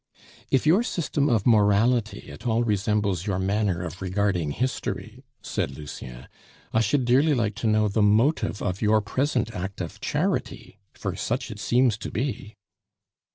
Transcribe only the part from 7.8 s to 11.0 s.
the motive of your present act of charity,